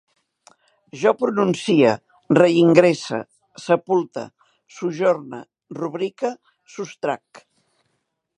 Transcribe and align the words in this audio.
Jo 1.01 1.11
prenuncie, 1.17 1.91
reingresse, 2.39 3.19
sepulte, 3.67 4.25
sojorne, 4.79 5.43
rubrique, 5.83 6.35
sostrac 6.79 7.45